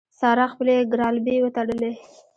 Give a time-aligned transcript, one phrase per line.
[0.19, 1.91] سارا خپلې ګرالبې وتړلې.